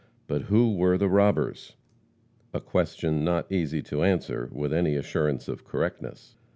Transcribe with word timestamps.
But 0.25 0.45
who 0.49 0.75
were 0.75 0.97
the 0.97 1.07
robbers? 1.07 1.75
A 2.55 2.59
question 2.59 3.23
not 3.23 3.45
easy 3.51 3.83
to 3.83 4.01
answer 4.03 4.49
with 4.51 4.73
any 4.73 4.95
assurance 4.95 5.47
of 5.47 5.63
correctness. 5.63 6.33